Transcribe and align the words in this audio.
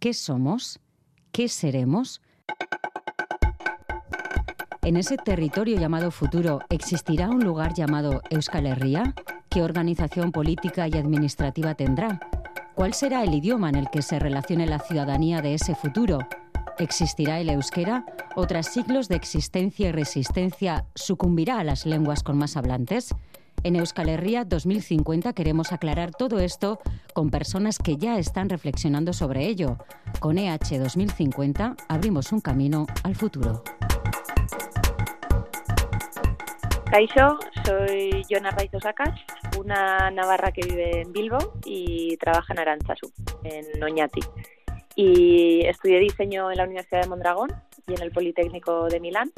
¿Qué 0.00 0.14
somos? 0.14 0.80
¿Qué 1.30 1.46
seremos? 1.50 2.22
En 4.80 4.96
ese 4.96 5.18
territorio 5.18 5.78
llamado 5.78 6.10
futuro, 6.10 6.60
¿existirá 6.70 7.28
un 7.28 7.44
lugar 7.44 7.74
llamado 7.74 8.22
Euskal 8.30 8.64
Herria? 8.64 9.14
¿Qué 9.50 9.62
organización 9.62 10.32
política 10.32 10.88
y 10.88 10.92
administrativa 10.92 11.74
tendrá? 11.74 12.18
¿Cuál 12.74 12.94
será 12.94 13.22
el 13.24 13.34
idioma 13.34 13.68
en 13.68 13.74
el 13.74 13.90
que 13.90 14.00
se 14.00 14.18
relacione 14.18 14.64
la 14.64 14.78
ciudadanía 14.78 15.42
de 15.42 15.52
ese 15.52 15.74
futuro? 15.74 16.20
¿Existirá 16.78 17.38
el 17.38 17.50
euskera? 17.50 18.06
¿O 18.36 18.46
tras 18.46 18.72
siglos 18.72 19.06
de 19.08 19.16
existencia 19.16 19.90
y 19.90 19.92
resistencia 19.92 20.86
sucumbirá 20.94 21.58
a 21.58 21.64
las 21.64 21.84
lenguas 21.84 22.22
con 22.22 22.38
más 22.38 22.56
hablantes? 22.56 23.14
En 23.62 23.76
Euskal 23.76 24.08
Herria 24.08 24.44
2050 24.44 25.34
queremos 25.34 25.72
aclarar 25.72 26.12
todo 26.12 26.38
esto 26.38 26.78
con 27.12 27.30
personas 27.30 27.78
que 27.78 27.98
ya 27.98 28.18
están 28.18 28.48
reflexionando 28.48 29.12
sobre 29.12 29.46
ello. 29.46 29.76
Con 30.18 30.38
EH 30.38 30.78
2050 30.78 31.76
abrimos 31.88 32.32
un 32.32 32.40
camino 32.40 32.86
al 33.04 33.14
futuro. 33.16 33.62
Kaixo, 36.90 37.38
soy 37.64 38.24
Jona 38.30 38.50
Raiz 38.50 38.72
Osacas, 38.74 39.20
una 39.58 40.10
navarra 40.10 40.52
que 40.52 40.62
vive 40.66 41.02
en 41.02 41.12
Bilbo 41.12 41.52
y 41.64 42.16
trabaja 42.16 42.54
en 42.54 42.60
Arantzazu, 42.60 43.12
en 43.44 43.82
Oñati. 43.82 44.22
Y 44.96 45.66
estudié 45.66 46.00
diseño 46.00 46.50
en 46.50 46.56
la 46.56 46.64
Universidad 46.64 47.02
de 47.02 47.08
Mondragón 47.08 47.50
y 47.86 47.92
en 47.92 48.02
el 48.02 48.10
Politécnico 48.10 48.88
de 48.88 49.00
Milán. 49.00 49.30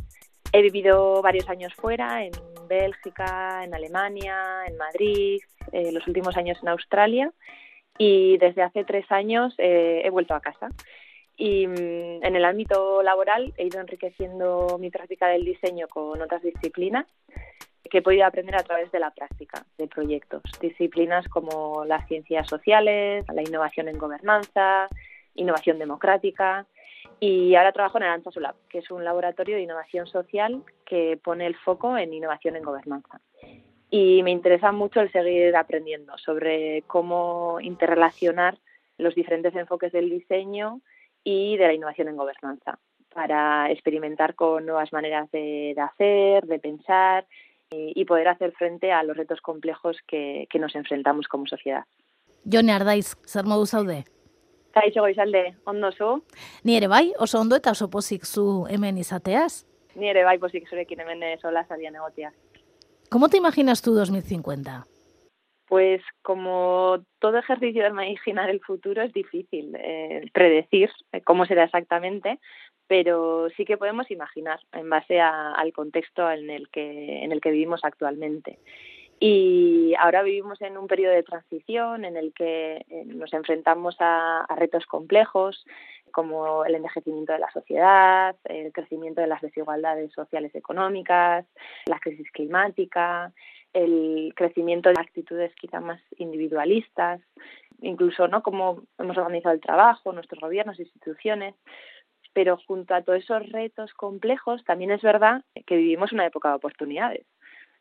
He 0.53 0.63
vivido 0.63 1.21
varios 1.23 1.49
años 1.49 1.75
fuera, 1.75 2.25
en 2.25 2.33
Bélgica, 2.73 3.65
en 3.65 3.75
Alemania, 3.75 4.37
en 4.67 4.77
Madrid, 4.77 5.41
eh, 5.73 5.93
los 5.93 6.07
últimos 6.07 6.37
años 6.37 6.59
en 6.63 6.69
Australia 6.69 7.33
y 7.99 8.39
desde 8.39 8.63
hace 8.63 8.85
tres 8.85 9.07
años 9.11 9.55
eh, 9.59 10.03
he 10.05 10.11
vuelto 10.11 10.35
a 10.35 10.41
casa. 10.41 10.69
Y 11.37 11.67
mm, 11.67 12.25
en 12.25 12.37
el 12.37 12.45
ámbito 12.45 13.03
laboral 13.03 13.53
he 13.57 13.67
ido 13.67 13.81
enriqueciendo 13.81 14.79
mi 14.79 14.91
práctica 14.91 15.27
del 15.29 15.45
diseño 15.45 15.87
con 15.89 16.21
otras 16.21 16.43
disciplinas 16.43 17.07
que 17.91 17.99
he 17.99 18.03
podido 18.03 18.25
aprender 18.25 18.57
a 18.57 18.63
través 18.63 18.91
de 18.91 19.01
la 19.01 19.11
práctica 19.11 19.67
de 19.77 19.87
proyectos. 19.87 20.43
Disciplinas 20.61 21.29
como 21.29 21.85
las 21.85 22.07
ciencias 22.09 22.49
sociales, 22.49 23.25
la 23.33 23.43
innovación 23.43 23.89
en 23.89 23.99
gobernanza, 23.99 24.89
innovación 25.35 25.79
democrática. 25.79 26.67
Y 27.25 27.55
ahora 27.55 27.71
trabajo 27.71 27.99
en 27.99 28.03
Arancha 28.03 28.33
Sulab, 28.33 28.57
que 28.69 28.79
es 28.79 28.91
un 28.91 29.05
laboratorio 29.05 29.55
de 29.55 29.63
innovación 29.63 30.09
social 30.09 30.65
que 30.85 31.21
pone 31.23 31.47
el 31.47 31.55
foco 31.55 31.97
en 31.97 32.13
innovación 32.13 32.57
en 32.57 32.65
gobernanza. 32.65 33.21
Y 33.91 34.25
me 34.25 34.33
interesa 34.33 34.73
mucho 34.73 34.99
el 35.01 35.13
seguir 35.13 35.55
aprendiendo 35.55 36.19
sobre 36.19 36.83
cómo 36.89 37.61
interrelacionar 37.61 38.59
los 38.99 39.15
diferentes 39.15 39.55
enfoques 39.55 39.93
del 39.93 40.11
diseño 40.11 40.81
y 41.23 41.57
de 41.59 41.69
la 41.69 41.75
innovación 41.75 42.09
en 42.09 42.17
gobernanza 42.17 42.81
para 43.15 43.71
experimentar 43.71 44.35
con 44.35 44.67
nuevas 44.67 44.93
maneras 44.93 45.31
de, 45.31 45.77
hacer, 45.81 46.45
de 46.47 46.59
pensar 46.59 47.29
y, 47.71 48.05
poder 48.05 48.27
hacer 48.27 48.51
frente 48.51 48.91
a 48.91 49.05
los 49.05 49.17
retos 49.17 49.41
complejos 49.41 49.97
que, 50.09 50.49
nos 50.59 50.75
enfrentamos 50.75 51.29
como 51.29 51.47
sociedad. 51.47 51.85
Jone 52.51 52.73
Ardaiz, 52.73 53.15
zer 53.25 53.45
modu 53.45 53.65
zaude? 53.65 54.07
Kaixo 54.73 55.03
goizalde, 55.05 55.55
ondo 55.67 55.93
zu? 55.93 56.23
Ni 56.65 56.77
ere 56.77 56.89
bai, 56.89 57.13
oso 57.19 57.41
ondo 57.41 57.57
eta 57.57 57.75
oso 57.77 57.91
pozik 57.91 58.25
zu 58.25 58.67
hemen 58.71 58.99
izateaz? 58.99 59.67
Ni 59.95 60.09
ere 60.09 60.25
bai 60.25 60.39
pozik 60.41 60.69
zurekin 60.69 61.01
hemen 61.05 61.25
sola 61.41 61.65
zarian 61.69 61.97
egotia. 61.97 62.33
¿Cómo 63.11 63.29
te 63.29 63.37
imaginas 63.37 63.83
tú 63.83 63.93
2050? 63.93 64.87
Pues 65.69 66.03
como 66.23 67.05
todo 67.19 67.39
ejercicio 67.39 67.83
de 67.83 67.91
imaginar 67.91 68.49
el 68.49 68.61
futuro 68.61 69.03
es 69.03 69.13
difícil 69.13 69.75
eh, 69.77 70.25
predecir 70.33 70.91
eh, 71.13 71.21
cómo 71.23 71.45
será 71.47 71.65
exactamente, 71.65 72.39
pero 72.87 73.49
sí 73.57 73.65
que 73.65 73.77
podemos 73.77 74.11
imaginar 74.11 74.61
en 74.73 74.89
base 74.89 75.21
al 75.21 75.73
contexto 75.73 76.31
en 76.31 76.51
el 76.51 76.69
que 76.69 77.25
en 77.25 77.33
el 77.33 77.41
que 77.41 77.51
vivimos 77.51 77.81
actualmente. 77.85 78.59
Y 79.25 79.95
ahora 80.01 80.25
vivimos 80.25 80.61
en 80.63 80.77
un 80.77 80.89
periodo 80.89 81.15
de 81.15 81.23
transición 81.23 82.05
en 82.05 82.17
el 82.17 82.35
que 82.35 82.85
eh, 82.89 83.05
nos 83.07 83.33
enfrentamos 83.33 83.95
a, 84.01 84.45
retos 84.57 84.85
complejos 84.87 85.65
como 86.11 86.65
el 86.65 86.75
envejecimiento 86.75 87.33
de 87.33 87.39
la 87.39 87.53
sociedad, 87.53 88.35
el 88.43 88.73
crecimiento 88.73 89.21
de 89.21 89.29
las 89.29 89.41
desigualdades 89.41 90.11
sociales 90.13 90.51
y 90.53 90.59
económicas, 90.59 91.47
la 91.87 92.01
crisis 92.01 92.33
climática, 92.33 93.33
el 93.73 94.33
crecimiento 94.35 94.89
de 94.89 95.01
actitudes 95.01 95.55
quizá 95.55 95.79
más 95.79 96.01
individualistas, 96.19 97.21
incluso 97.81 98.27
no 98.27 98.43
cómo 98.43 98.83
hemos 98.99 99.17
organizado 99.17 99.55
el 99.55 99.61
trabajo, 99.61 100.13
nuestros 100.13 100.41
gobiernos, 100.41 100.81
instituciones, 100.81 101.55
pero 102.33 102.57
junto 102.67 102.93
a 102.93 103.03
todos 103.03 103.21
esos 103.21 103.49
retos 103.53 103.95
complejos 103.95 104.65
también 104.65 104.91
es 104.91 105.01
verdad 105.01 105.45
que 105.65 105.77
vivimos 105.77 106.11
una 106.11 106.27
época 106.27 106.49
de 106.49 106.57
oportunidades, 106.57 107.25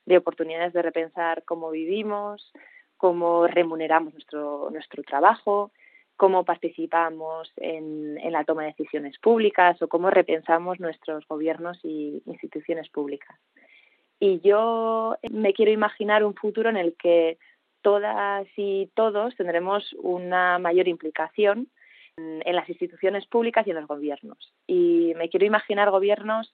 de 0.06 0.18
oportunidades 0.18 0.74
de 0.74 0.82
repensar 0.82 1.44
cómo 1.44 1.72
vivimos, 1.72 2.52
cómo 2.98 3.48
remuneramos 3.48 4.14
nuestro, 4.14 4.70
nuestro 4.72 5.04
trabajo, 5.04 5.72
cómo 6.16 6.46
participamos 6.46 7.52
en, 7.58 8.18
en 8.20 8.32
la 8.32 8.44
toma 8.44 8.64
de 8.64 8.70
decisiones 8.78 9.18
públicas 9.20 9.82
o 9.82 9.88
cómo 9.88 10.10
repensamos 10.10 10.80
nuestros 10.80 11.28
gobiernos 11.28 11.80
y 11.84 12.22
instituciones 12.26 12.90
públicas. 12.90 13.38
Y 14.20 14.40
yo 14.42 15.18
me 15.32 15.54
quiero 15.54 15.72
imaginar 15.72 16.24
un 16.24 16.36
futuro 16.36 16.70
en 16.70 16.78
el 16.78 16.96
que 16.96 17.40
todas 17.82 18.48
y 18.56 18.92
todos 18.94 19.36
tendremos 19.36 19.94
una 19.94 20.60
mayor 20.60 20.88
implicación 20.88 21.70
en 22.18 22.56
las 22.56 22.70
instituciones 22.70 23.26
públicas 23.26 23.66
y 23.66 23.72
en 23.72 23.78
los 23.78 23.88
gobiernos. 23.88 24.54
Y 24.68 25.14
me 25.16 25.30
quiero 25.30 25.46
imaginar 25.46 25.90
gobiernos 25.90 26.54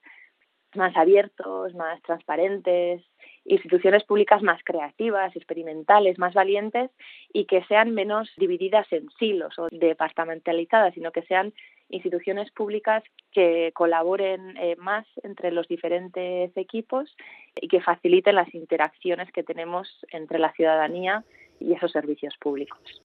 más 0.75 0.95
abiertos, 0.95 1.73
más 1.75 2.01
transparentes, 2.03 3.03
instituciones 3.47 4.03
públicas 4.03 4.41
más 4.43 4.61
creativas, 4.63 5.35
experimentales, 5.35 6.19
más 6.19 6.33
valientes 6.33 6.91
y 7.33 7.45
que 7.45 7.63
sean 7.63 7.93
menos 7.93 8.29
divididas 8.37 8.91
en 8.91 9.09
silos 9.17 9.57
o 9.57 9.67
departamentalizadas, 9.71 10.93
sino 10.93 11.11
que 11.11 11.23
sean 11.23 11.53
instituciones 11.89 12.51
públicas 12.51 13.03
que 13.31 13.71
colaboren 13.73 14.57
eh, 14.57 14.75
más 14.77 15.05
entre 15.23 15.51
los 15.51 15.67
diferentes 15.67 16.55
equipos 16.57 17.15
y 17.59 17.69
que 17.69 17.81
faciliten 17.81 18.35
las 18.35 18.53
interacciones 18.53 19.31
que 19.31 19.43
tenemos 19.43 19.87
entre 20.11 20.39
la 20.39 20.51
ciudadanía 20.51 21.23
y 21.59 21.73
esos 21.73 21.91
servicios 21.91 22.35
públicos. 22.37 23.01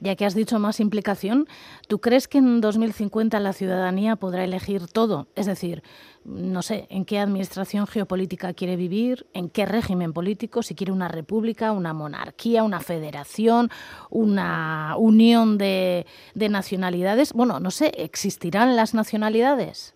Ya 0.00 0.16
que 0.16 0.24
has 0.24 0.34
dicho 0.34 0.58
más 0.58 0.80
implicación, 0.80 1.46
¿tú 1.86 2.00
crees 2.00 2.26
que 2.26 2.38
en 2.38 2.62
2050 2.62 3.38
la 3.38 3.52
ciudadanía 3.52 4.16
podrá 4.16 4.44
elegir 4.44 4.86
todo? 4.86 5.28
Es 5.36 5.44
decir, 5.44 5.82
no 6.24 6.62
sé, 6.62 6.86
en 6.88 7.04
qué 7.04 7.18
administración 7.18 7.86
geopolítica 7.86 8.54
quiere 8.54 8.76
vivir, 8.76 9.26
en 9.34 9.50
qué 9.50 9.66
régimen 9.66 10.14
político, 10.14 10.62
si 10.62 10.74
quiere 10.74 10.92
una 10.92 11.08
república, 11.08 11.72
una 11.72 11.92
monarquía, 11.92 12.62
una 12.62 12.80
federación, 12.80 13.68
una 14.08 14.94
unión 14.96 15.58
de, 15.58 16.06
nacionalidades. 16.34 17.34
Bueno, 17.34 17.60
no 17.60 17.70
sé, 17.70 17.92
¿existirán 17.98 18.76
las 18.76 18.94
nacionalidades? 18.94 19.94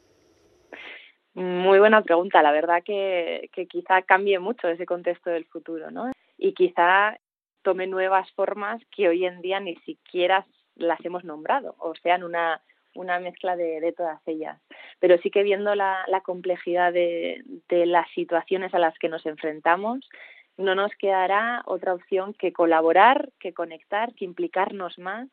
Muy 1.32 1.78
buena 1.78 2.02
pregunta. 2.02 2.42
La 2.42 2.52
verdad 2.52 2.82
que, 2.84 3.48
que 3.52 3.66
quizá 3.66 4.02
cambie 4.02 4.38
mucho 4.38 4.68
ese 4.68 4.84
contexto 4.84 5.30
del 5.30 5.46
futuro, 5.46 5.90
¿no? 5.90 6.12
Y 6.36 6.52
quizá 6.52 7.16
tome 7.64 7.88
nuevas 7.88 8.30
formas 8.32 8.80
que 8.94 9.08
hoy 9.08 9.24
en 9.24 9.40
día 9.40 9.58
ni 9.58 9.74
siquiera 9.78 10.46
las 10.76 11.04
hemos 11.04 11.24
nombrado 11.24 11.74
o 11.78 11.94
sean 11.96 12.22
una, 12.22 12.60
una 12.94 13.18
mezcla 13.18 13.56
de, 13.56 13.92
todas 13.96 14.20
ellas. 14.26 14.60
Pero 15.00 15.18
sí 15.18 15.30
que 15.30 15.42
viendo 15.42 15.74
la, 15.74 16.04
complejidad 16.24 16.92
de, 16.92 17.42
las 17.68 18.08
situaciones 18.14 18.72
a 18.74 18.78
las 18.78 18.96
que 18.98 19.08
nos 19.08 19.26
enfrentamos, 19.26 20.08
no 20.56 20.76
nos 20.76 20.92
quedará 20.94 21.62
otra 21.66 21.94
opción 21.94 22.32
que 22.34 22.52
colaborar, 22.52 23.30
que 23.40 23.52
conectar, 23.52 24.14
que 24.14 24.24
implicarnos 24.24 24.98
más 24.98 25.28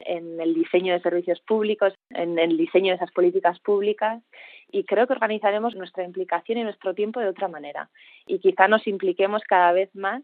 en 0.00 0.38
el 0.38 0.52
diseño 0.52 0.92
de 0.92 1.00
servicios 1.00 1.40
públicos, 1.40 1.94
en 2.10 2.38
el 2.38 2.58
diseño 2.58 2.90
de 2.90 2.96
esas 2.96 3.12
políticas 3.12 3.58
públicas 3.60 4.22
y 4.70 4.84
creo 4.84 5.06
que 5.06 5.14
organizaremos 5.14 5.74
nuestra 5.74 6.04
implicación 6.04 6.58
y 6.58 6.64
nuestro 6.64 6.92
tiempo 6.94 7.20
de 7.20 7.28
otra 7.28 7.48
manera 7.48 7.88
y 8.26 8.38
quizá 8.38 8.68
nos 8.68 8.86
impliquemos 8.86 9.42
cada 9.44 9.72
vez 9.72 9.94
más 9.94 10.22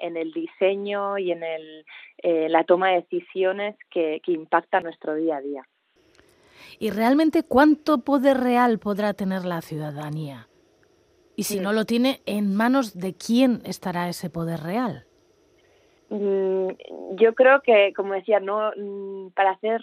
en 0.00 0.16
el 0.16 0.32
diseño 0.32 1.18
y 1.18 1.32
en 1.32 1.42
el, 1.42 1.84
eh, 2.18 2.48
la 2.48 2.64
toma 2.64 2.90
de 2.90 3.02
decisiones 3.02 3.76
que, 3.90 4.20
que 4.24 4.32
impactan 4.32 4.84
nuestro 4.84 5.14
día 5.14 5.36
a 5.36 5.40
día. 5.40 5.62
¿Y 6.78 6.90
realmente 6.90 7.42
cuánto 7.42 7.98
poder 7.98 8.38
real 8.38 8.78
podrá 8.78 9.14
tener 9.14 9.44
la 9.44 9.62
ciudadanía? 9.62 10.48
Y 11.36 11.44
si 11.44 11.60
no 11.60 11.72
lo 11.72 11.84
tiene, 11.84 12.20
¿en 12.24 12.54
manos 12.54 12.98
de 12.98 13.14
quién 13.14 13.60
estará 13.64 14.08
ese 14.08 14.30
poder 14.30 14.60
real? 14.60 15.04
Mm, 16.08 16.68
yo 17.16 17.34
creo 17.34 17.60
que, 17.62 17.92
como 17.94 18.14
decía, 18.14 18.40
no 18.40 18.70
mm, 18.76 19.30
para 19.30 19.50
hacer 19.50 19.82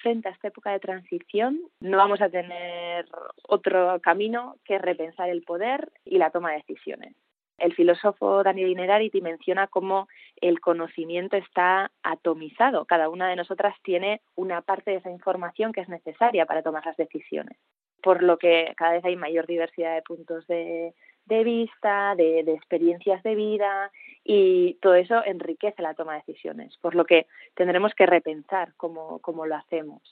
frente 0.00 0.28
a 0.28 0.32
esta 0.32 0.48
época 0.48 0.70
de 0.70 0.78
transición 0.78 1.60
no 1.80 1.96
vamos 1.96 2.20
a 2.22 2.28
tener 2.28 3.06
otro 3.48 4.00
camino 4.00 4.56
que 4.64 4.78
repensar 4.78 5.28
el 5.28 5.42
poder 5.42 5.90
y 6.04 6.18
la 6.18 6.30
toma 6.30 6.52
de 6.52 6.58
decisiones 6.58 7.14
El 7.58 7.74
filósofo 7.74 8.42
Daniel 8.42 8.70
Inerarity 8.70 9.20
menciona 9.20 9.68
cómo 9.68 10.08
el 10.40 10.60
conocimiento 10.60 11.36
está 11.36 11.90
atomizado. 12.02 12.84
Cada 12.84 13.08
una 13.08 13.28
de 13.28 13.36
nosotras 13.36 13.74
tiene 13.82 14.20
una 14.34 14.62
parte 14.62 14.90
de 14.90 14.96
esa 14.98 15.10
información 15.10 15.72
que 15.72 15.80
es 15.80 15.88
necesaria 15.88 16.46
para 16.46 16.62
tomar 16.62 16.84
las 16.84 16.96
decisiones. 16.96 17.56
Por 18.02 18.22
lo 18.22 18.38
que 18.38 18.72
cada 18.76 18.92
vez 18.92 19.04
hay 19.04 19.16
mayor 19.16 19.46
diversidad 19.46 19.94
de 19.94 20.02
puntos 20.02 20.46
de, 20.46 20.92
vista, 21.26 22.14
de, 22.16 22.40
experiencias 22.40 23.22
de 23.22 23.34
vida 23.34 23.90
y 24.24 24.74
todo 24.82 24.94
eso 24.94 25.24
enriquece 25.24 25.80
la 25.80 25.94
toma 25.94 26.14
de 26.14 26.22
decisiones, 26.26 26.76
por 26.78 26.94
lo 26.94 27.06
que 27.06 27.26
tendremos 27.54 27.94
que 27.94 28.06
repensar 28.06 28.74
cómo, 28.76 29.20
cómo 29.20 29.46
lo 29.46 29.54
hacemos. 29.54 30.02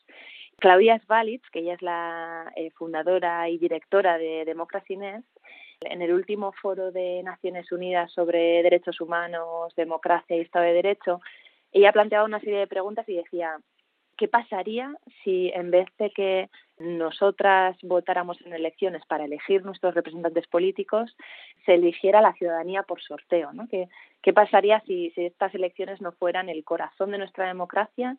Claudia 0.58 0.98
Svalitz, 1.00 1.48
que 1.50 1.58
ella 1.60 1.74
es 1.74 1.82
la 1.82 2.52
eh, 2.56 2.70
fundadora 2.70 3.48
y 3.48 3.58
directora 3.58 4.16
de 4.16 4.44
Democracy 4.44 4.96
Nest, 4.96 5.26
en 5.90 6.02
el 6.02 6.12
último 6.12 6.52
foro 6.52 6.92
de 6.92 7.22
Naciones 7.22 7.70
Unidas 7.72 8.12
sobre 8.12 8.62
derechos 8.62 9.00
humanos, 9.00 9.74
democracia 9.76 10.36
y 10.36 10.40
Estado 10.40 10.66
de 10.66 10.74
Derecho, 10.74 11.20
ella 11.72 11.92
planteaba 11.92 12.24
una 12.24 12.40
serie 12.40 12.58
de 12.58 12.66
preguntas 12.66 13.08
y 13.08 13.16
decía, 13.16 13.56
¿qué 14.16 14.28
pasaría 14.28 14.94
si 15.24 15.50
en 15.54 15.70
vez 15.70 15.88
de 15.98 16.10
que 16.10 16.50
nosotras 16.78 17.76
votáramos 17.82 18.40
en 18.44 18.52
elecciones 18.52 19.02
para 19.06 19.24
elegir 19.24 19.64
nuestros 19.64 19.94
representantes 19.94 20.46
políticos, 20.46 21.16
se 21.64 21.74
eligiera 21.74 22.20
la 22.20 22.34
ciudadanía 22.34 22.82
por 22.82 23.00
sorteo? 23.00 23.50
¿Qué, 23.70 23.88
¿Qué 24.22 24.32
pasaría 24.32 24.80
si 24.86 25.12
estas 25.16 25.54
elecciones 25.54 26.00
no 26.00 26.12
fueran 26.12 26.48
el 26.48 26.64
corazón 26.64 27.10
de 27.10 27.18
nuestra 27.18 27.46
democracia 27.46 28.16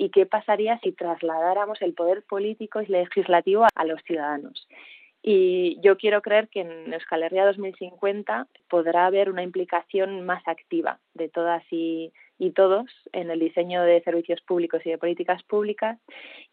y 0.00 0.08
qué 0.08 0.24
pasaría 0.24 0.78
si 0.78 0.92
trasladáramos 0.92 1.82
el 1.82 1.92
poder 1.92 2.22
político 2.22 2.80
y 2.80 2.86
legislativo 2.86 3.66
a 3.74 3.84
los 3.84 4.02
ciudadanos. 4.04 4.66
Y 5.22 5.78
yo 5.80 5.98
quiero 5.98 6.22
creer 6.22 6.48
que 6.48 6.60
en 6.60 6.92
Euskal 6.94 7.22
Herria 7.22 7.44
2050 7.44 8.46
podrá 8.68 9.06
haber 9.06 9.28
una 9.28 9.42
implicación 9.42 10.24
más 10.24 10.46
activa 10.48 10.98
de 11.14 11.28
todas 11.28 11.62
y 11.70 12.12
y 12.40 12.52
todos 12.52 12.86
en 13.12 13.30
el 13.30 13.38
diseño 13.38 13.82
de 13.82 14.00
servicios 14.00 14.40
públicos 14.40 14.80
y 14.86 14.90
de 14.90 14.96
políticas 14.96 15.42
públicas 15.42 15.98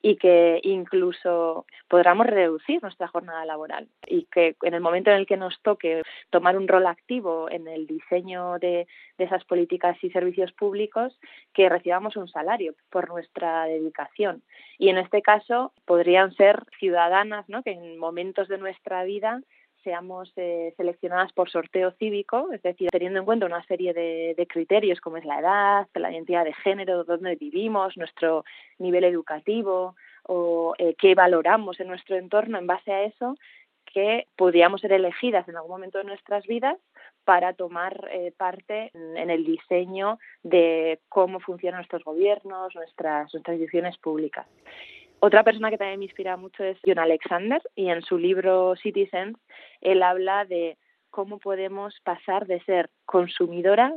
y 0.01 0.17
que 0.17 0.59
incluso 0.63 1.65
podamos 1.87 2.27
reducir 2.27 2.81
nuestra 2.81 3.07
jornada 3.07 3.45
laboral 3.45 3.87
y 4.05 4.25
que 4.25 4.57
en 4.63 4.73
el 4.73 4.81
momento 4.81 5.11
en 5.11 5.15
el 5.15 5.25
que 5.25 5.37
nos 5.37 5.57
toque 5.61 6.01
tomar 6.29 6.57
un 6.57 6.67
rol 6.67 6.85
activo 6.87 7.49
en 7.49 7.69
el 7.69 7.87
diseño 7.87 8.59
de, 8.59 8.85
esas 9.17 9.45
políticas 9.45 9.97
y 10.03 10.11
servicios 10.11 10.51
públicos, 10.51 11.17
que 11.53 11.69
recibamos 11.69 12.17
un 12.17 12.27
salario 12.27 12.75
por 12.91 13.07
nuestra 13.07 13.65
dedicación. 13.65 14.43
Y 14.77 14.89
en 14.89 14.97
este 14.97 15.21
caso 15.21 15.71
podrían 15.85 16.35
ser 16.35 16.63
ciudadanas 16.79 17.47
¿no? 17.47 17.63
que 17.63 17.71
en 17.71 17.97
momentos 17.97 18.47
de 18.49 18.57
nuestra 18.57 19.05
vida 19.05 19.41
seamos 19.87 20.33
eh, 20.35 20.73
seleccionadas 20.75 21.31
por 21.31 21.49
sorteo 21.49 21.91
cívico, 21.91 22.49
es 22.51 22.61
decir, 22.61 22.89
teniendo 22.91 23.19
en 23.19 23.25
cuenta 23.25 23.45
una 23.45 23.63
serie 23.67 23.93
de, 23.93 24.47
criterios 24.49 24.99
como 24.99 25.15
es 25.15 25.23
la 25.23 25.39
edad, 25.39 25.87
la 25.93 26.11
identidad 26.11 26.43
de 26.43 26.51
género, 26.51 27.05
dónde 27.05 27.37
vivimos, 27.37 27.95
nuestro 27.95 28.43
nivel 28.79 29.05
educativo 29.05 29.95
o 30.23 30.73
eh, 30.77 30.93
qué 30.99 31.15
valoramos 31.15 31.79
en 31.79 31.87
nuestro 31.87 32.17
entorno 32.17 32.57
en 32.57 32.67
base 32.67 32.91
a 32.91 33.03
eso, 33.03 33.37
que 33.85 34.27
podríamos 34.35 34.81
ser 34.81 34.91
elegidas 34.91 35.47
en 35.47 35.55
algún 35.55 35.71
momento 35.71 35.99
de 35.99 36.03
nuestras 36.03 36.45
vidas 36.47 36.77
para 37.23 37.53
tomar 37.53 38.09
eh, 38.11 38.33
parte 38.35 38.91
en, 38.93 39.29
el 39.29 39.45
diseño 39.45 40.19
de 40.43 40.99
cómo 41.07 41.39
funcionan 41.39 41.79
nuestros 41.79 42.03
gobiernos, 42.03 42.75
nuestras, 42.75 43.33
nuestras 43.33 43.55
instituciones 43.55 43.97
públicas. 43.99 44.47
Otra 45.19 45.43
persona 45.43 45.71
que 45.71 45.77
también 45.77 45.99
me 45.99 46.05
inspira 46.05 46.37
mucho 46.37 46.63
es 46.63 46.77
John 46.85 46.99
Alexander 46.99 47.61
y 47.75 47.89
en 47.89 48.03
su 48.03 48.17
libro 48.19 48.75
Citizens 48.75 49.37
él 49.81 50.03
habla 50.03 50.45
de 50.45 50.77
cómo 51.09 51.39
podemos 51.39 51.99
pasar 52.03 52.45
de 52.45 52.61
ser 52.61 52.91
consumidoras 53.05 53.93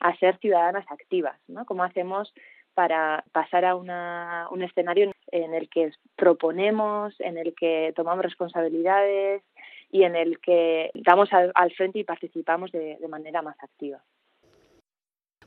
a 0.00 0.16
ser 0.16 0.38
ciudadanas 0.38 0.86
activas, 0.90 1.38
¿no? 1.46 1.66
Cómo 1.66 1.84
hacemos 1.84 2.32
para 2.72 3.22
pasar 3.32 3.66
a 3.66 3.76
una, 3.76 4.48
un 4.50 4.62
escenario 4.62 5.12
en 5.30 5.54
el 5.54 5.68
que 5.68 5.92
proponemos, 6.16 7.14
en 7.20 7.36
el 7.36 7.54
que 7.54 7.92
tomamos 7.94 8.24
responsabilidades 8.24 9.42
y 9.90 10.04
en 10.04 10.16
el 10.16 10.40
que 10.40 10.90
damos 10.94 11.28
al, 11.32 11.72
frente 11.72 11.98
y 11.98 12.04
participamos 12.04 12.72
de 12.72 13.06
manera 13.08 13.42
más 13.42 13.62
activa. 13.62 14.02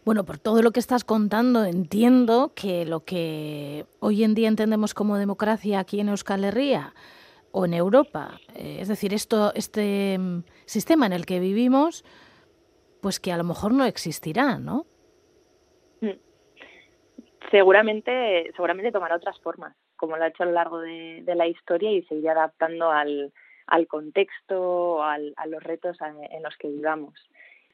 Bueno, 0.05 0.23
por 0.23 0.37
todo 0.37 0.61
lo 0.61 0.69
que 0.69 0.79
estás 0.79 1.03
contando, 1.03 1.65
entiendo 1.65 2.53
que 2.55 2.85
lo 2.85 3.03
que 3.03 3.85
hoy 3.99 4.23
en 4.23 4.35
día 4.35 4.47
entendemos 4.47 4.93
como 4.93 5.17
democracia 5.17 5.79
aquí 5.79 5.99
en 5.99 6.09
Euskal 6.09 6.43
Herria 6.43 6.93
o 7.51 7.65
en 7.65 7.73
Europa, 7.73 8.39
eh, 8.53 8.77
es 8.81 8.87
decir, 8.87 9.15
esto, 9.15 9.51
este 9.55 10.19
mm, 10.19 10.43
sistema 10.65 11.07
en 11.07 11.13
el 11.13 11.25
que 11.25 11.39
vivimos, 11.39 12.05
pues 13.01 13.19
que 13.19 13.31
a 13.31 13.37
lo 13.37 13.43
mejor 13.43 13.73
no 13.73 13.83
existirá, 13.83 14.59
¿no? 14.59 14.85
Mm. 16.01 16.19
Seguramente, 17.49 18.51
seguramente 18.55 18.91
tomará 18.91 19.15
otras 19.15 19.39
formas, 19.39 19.75
como 19.95 20.17
lo 20.17 20.23
ha 20.23 20.27
hecho 20.27 20.43
a 20.43 20.45
lo 20.45 20.51
largo 20.51 20.81
de, 20.81 21.23
la 21.25 21.47
historia 21.47 21.91
y 21.91 22.03
seguirá 22.03 22.33
adaptando 22.33 22.91
al, 22.91 23.33
al 23.65 23.87
contexto, 23.87 25.01
al, 25.03 25.33
a 25.35 25.47
los 25.47 25.63
retos 25.63 25.97
en 26.29 26.43
los 26.43 26.55
que 26.57 26.67
vivamos. 26.67 27.15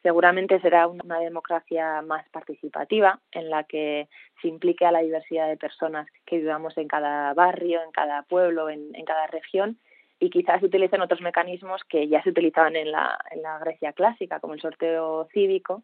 Seguramente 0.04 0.60
será 0.62 0.88
una 0.88 1.20
democracia 1.20 2.02
más 2.02 2.28
participativa 2.30 3.20
en 3.32 3.52
la 3.52 3.66
que 3.66 4.08
se 4.42 4.48
implique 4.48 4.84
a 4.86 4.92
la 4.92 5.02
diversidad 5.02 5.48
de 5.48 5.58
personas 5.58 6.08
que 6.26 6.38
vivamos 6.38 6.76
en 6.78 6.88
cada 6.88 7.34
barrio, 7.36 7.84
en 7.84 7.92
cada 7.92 8.24
pueblo, 8.24 8.70
en, 8.70 8.92
cada 9.06 9.28
región 9.28 9.78
y 10.20 10.32
quizás 10.32 10.64
utilicen 10.64 11.02
otros 11.02 11.22
mecanismos 11.22 11.84
que 11.88 12.08
ya 12.08 12.24
se 12.24 12.30
utilizaban 12.30 12.76
en 12.76 12.92
la, 12.92 13.20
en 13.30 13.44
la 13.44 13.60
Grecia 13.60 13.94
clásica, 13.94 14.40
como 14.40 14.56
el 14.56 14.62
sorteo 14.62 15.28
cívico. 15.34 15.84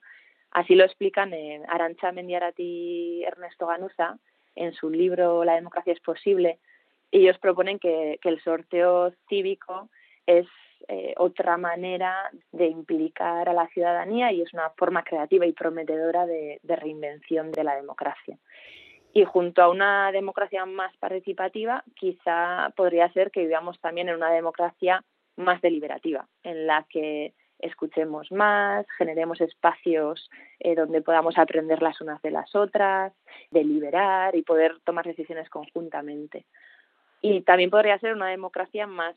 Así 0.51 0.73
lo 0.73 0.83
explican 0.83 1.33
en 1.33 1.69
Arancha 1.69 2.11
Mendiarati 2.11 2.63
y 2.63 3.23
Ernesto 3.23 3.67
Ganuza 3.67 4.17
en 4.55 4.73
su 4.73 4.89
libro 4.89 5.43
La 5.43 5.55
democracia 5.55 5.93
es 5.93 5.99
posible. 5.99 6.57
Ellos 7.11 7.37
proponen 7.37 7.77
que, 7.77 8.19
que 8.21 8.29
el 8.29 8.41
sorteo 8.41 9.13
cívico 9.29 9.89
es 10.25 10.47
eh, 10.87 11.13
otra 11.17 11.57
manera 11.57 12.29
de 12.51 12.67
implicar 12.67 13.49
a 13.49 13.53
la 13.53 13.67
ciudadanía 13.67 14.31
y 14.31 14.41
es 14.41 14.53
una 14.53 14.69
forma 14.71 15.03
creativa 15.03 15.45
y 15.45 15.51
prometedora 15.51 16.25
de, 16.25 16.59
reinvención 16.63 17.51
de 17.51 17.63
la 17.63 17.75
democracia. 17.75 18.37
Y 19.13 19.23
junto 19.23 19.61
a 19.61 19.69
una 19.69 20.11
democracia 20.11 20.65
más 20.65 20.95
participativa, 20.97 21.83
quizá 21.95 22.71
podría 22.75 23.11
ser 23.13 23.31
que 23.31 23.41
vivamos 23.41 23.79
también 23.79 24.09
en 24.09 24.15
una 24.15 24.31
democracia 24.31 25.03
más 25.35 25.61
deliberativa, 25.61 26.27
en 26.43 26.67
la 26.67 26.85
que 26.89 27.33
escuchemos 27.59 28.31
más, 28.31 28.85
generemos 28.97 29.41
espacios 29.41 30.29
eh, 30.59 30.75
donde 30.75 31.01
podamos 31.01 31.37
aprender 31.37 31.81
las 31.81 31.99
unas 32.01 32.21
de 32.21 32.31
las 32.31 32.55
otras, 32.55 33.13
deliberar 33.49 34.35
y 34.35 34.43
poder 34.43 34.79
tomar 34.83 35.05
decisiones 35.05 35.49
conjuntamente. 35.49 36.45
Y 37.21 37.41
también 37.41 37.69
podría 37.69 37.97
ser 37.99 38.13
una 38.13 38.27
democracia 38.27 38.85
más 38.85 39.15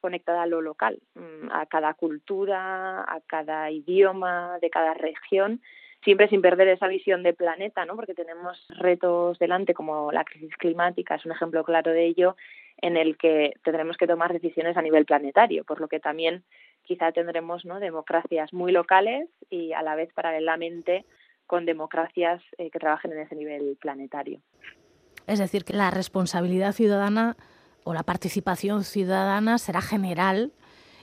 conectada 0.00 0.42
a 0.42 0.46
lo 0.46 0.60
local, 0.60 1.00
mm, 1.14 1.50
a 1.52 1.66
cada 1.66 1.94
cultura, 1.94 3.02
a 3.02 3.20
cada 3.26 3.70
idioma 3.70 4.58
de 4.60 4.70
cada 4.70 4.94
región, 4.94 5.60
siempre 6.02 6.28
sin 6.28 6.42
perder 6.42 6.68
esa 6.68 6.86
visión 6.86 7.22
de 7.22 7.34
planeta, 7.34 7.84
¿no? 7.84 7.96
Porque 7.96 8.14
tenemos 8.14 8.66
retos 8.70 9.38
delante 9.38 9.74
como 9.74 10.12
la 10.12 10.24
crisis 10.24 10.56
climática, 10.56 11.16
es 11.16 11.26
un 11.26 11.32
ejemplo 11.32 11.64
claro 11.64 11.92
de 11.92 12.06
ello, 12.06 12.36
en 12.80 12.96
el 12.96 13.16
que 13.16 13.54
tendremos 13.64 13.96
que 13.96 14.06
tomar 14.06 14.32
decisiones 14.32 14.76
a 14.76 14.82
nivel 14.82 15.04
planetario, 15.04 15.64
por 15.64 15.80
lo 15.80 15.88
que 15.88 15.98
también 15.98 16.44
quizá 16.82 17.12
tendremos 17.12 17.64
democracias 17.64 18.52
muy 18.52 18.72
locales 18.72 19.28
y 19.50 19.72
a 19.72 19.82
la 19.82 19.96
vez 19.96 20.12
paralelamente 20.14 21.04
con 21.46 21.66
democracias 21.66 22.40
eh, 22.58 22.70
que 22.70 22.78
trabajen 22.78 23.12
en 23.12 23.20
ese 23.20 23.34
nivel 23.34 23.76
planetario. 23.80 24.40
Es 25.26 25.38
decir, 25.38 25.64
que 25.64 25.72
la 25.72 25.90
responsabilidad 25.90 26.72
ciudadana 26.72 27.36
o 27.88 27.94
la 27.94 28.02
participación 28.02 28.84
ciudadana 28.84 29.56
será 29.56 29.80
general 29.80 30.52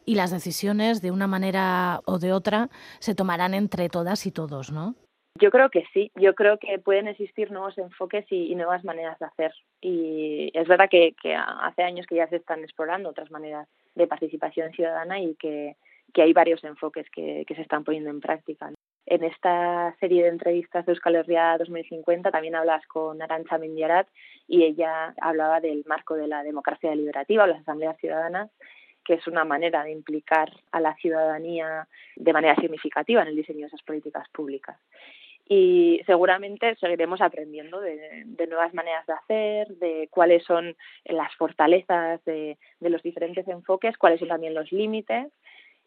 y 0.05 0.13
las 0.13 0.29
decisiones 0.29 1.01
de 1.01 1.09
una 1.09 1.25
manera 1.25 2.01
o 2.05 2.19
de 2.19 2.31
otra 2.31 2.69
se 2.99 3.15
tomarán 3.15 3.55
entre 3.55 3.89
todas 3.89 4.27
y 4.27 4.31
todos, 4.31 4.71
¿no? 4.71 4.93
Yo 5.41 5.49
creo 5.49 5.71
que 5.71 5.83
sí, 5.93 6.11
yo 6.15 6.35
creo 6.35 6.59
que 6.59 6.77
pueden 6.77 7.07
existir 7.07 7.51
nuevos 7.51 7.75
enfoques 7.79 8.25
y, 8.29 8.53
nuevas 8.53 8.85
maneras 8.85 9.17
de 9.17 9.25
hacer. 9.25 9.51
Y 9.81 10.51
es 10.53 10.67
verdad 10.67 10.87
que, 10.87 11.15
hace 11.35 11.81
años 11.81 12.05
que 12.05 12.17
ya 12.17 12.27
se 12.27 12.35
están 12.35 12.59
explorando 12.59 13.09
otras 13.09 13.31
maneras 13.31 13.67
de 13.95 14.05
participación 14.05 14.71
ciudadana 14.71 15.19
y 15.19 15.33
que, 15.35 15.75
hay 16.15 16.33
varios 16.33 16.63
enfoques 16.63 17.09
que, 17.09 17.45
se 17.47 17.61
están 17.61 17.83
poniendo 17.83 18.11
en 18.11 18.21
práctica. 18.21 18.71
En 19.07 19.23
esta 19.23 19.95
serie 19.99 20.23
de 20.23 20.29
entrevistas 20.29 20.85
de 20.85 20.93
Euskal 20.93 21.15
Herria 21.15 21.57
2050 21.59 22.31
también 22.31 22.55
hablas 22.55 22.85
con 22.87 23.21
Arancha 23.21 23.57
Mendiarat 23.57 24.07
y 24.47 24.63
ella 24.63 25.13
hablaba 25.21 25.59
del 25.59 25.83
marco 25.85 26.15
de 26.15 26.27
la 26.27 26.41
democracia 26.41 26.89
deliberativa 26.89 27.43
o 27.43 27.47
las 27.47 27.61
asambleas 27.61 27.97
ciudadanas 27.97 28.49
que 29.05 29.13
es 29.13 29.27
una 29.27 29.45
manera 29.45 29.83
de 29.83 29.91
implicar 29.91 30.51
a 30.71 30.79
la 30.79 30.95
ciudadanía 30.95 31.87
de 32.15 32.33
manera 32.33 32.55
significativa 32.55 33.21
en 33.21 33.27
el 33.27 33.35
diseño 33.35 33.61
de 33.61 33.67
esas 33.67 33.83
políticas 33.83 34.27
públicas. 34.29 34.77
Y 35.47 36.01
seguramente 36.07 36.75
seguiremos 36.77 37.21
aprendiendo 37.21 37.79
de, 37.79 38.25
nuevas 38.49 38.73
maneras 38.73 39.05
de 39.05 39.13
hacer, 39.13 39.67
de 39.77 40.07
cuáles 40.09 40.43
son 40.43 40.75
las 41.05 41.33
fortalezas 41.35 42.25
de, 42.25 42.57
de 42.79 42.89
los 42.89 43.03
diferentes 43.03 43.47
enfoques, 43.47 43.95
cuáles 43.97 44.19
son 44.19 44.29
también 44.29 44.55
los 44.55 44.71
límites 44.71 45.31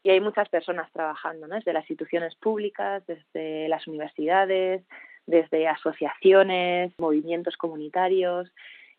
y 0.03 0.11
hay 0.11 0.21
muchas 0.21 0.49
personas 0.49 0.91
trabajando, 0.93 1.47
¿no? 1.47 1.57
desde 1.57 1.73
las 1.73 1.89
instituciones 1.89 2.35
públicas, 2.37 3.05
desde 3.07 3.69
las 3.69 3.87
universidades, 3.87 4.85
desde 5.27 5.69
asociaciones, 5.69 6.93
movimientos 6.99 7.57
comunitarios 7.57 8.51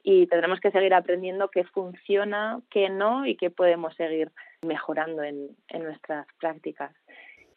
y 0.04 0.28
tendremos 0.28 0.60
que 0.60 0.72
seguir 0.72 0.94
aprendiendo 0.94 1.50
qué 1.50 1.64
funciona, 1.66 2.62
qué 2.70 2.90
no 2.90 3.26
y 3.26 3.36
qué 3.36 3.50
podemos 3.50 3.96
seguir 3.96 4.32
mejorando 4.62 5.24
en, 5.24 5.56
nuestras 5.74 6.28
prácticas. 6.40 6.94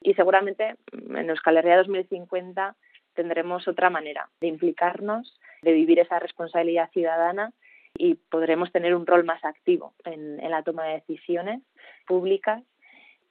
Y 0.00 0.14
seguramente 0.14 0.76
en 0.92 1.30
Euskal 1.30 1.58
Herria 1.58 1.76
2050 1.78 2.74
tendremos 3.14 3.68
otra 3.68 3.90
manera 3.90 4.28
de 4.40 4.48
implicarnos, 4.48 5.38
de 5.62 5.72
vivir 5.72 6.00
esa 6.00 6.18
responsabilidad 6.18 6.90
ciudadana 6.90 7.52
y 7.96 8.14
podremos 8.14 8.72
tener 8.72 8.94
un 8.94 9.06
rol 9.06 9.24
más 9.24 9.44
activo 9.44 9.92
en, 10.04 10.40
en 10.40 10.50
la 10.50 10.62
toma 10.62 10.86
de 10.86 10.94
decisiones 10.94 11.60
públicas 12.06 12.62